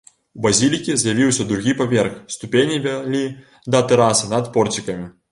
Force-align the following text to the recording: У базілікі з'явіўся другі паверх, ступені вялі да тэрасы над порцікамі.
У 0.37 0.43
базілікі 0.43 0.93
з'явіўся 1.01 1.43
другі 1.51 1.75
паверх, 1.81 2.15
ступені 2.35 2.79
вялі 2.85 3.21
да 3.75 3.83
тэрасы 3.91 4.31
над 4.33 4.49
порцікамі. 4.57 5.07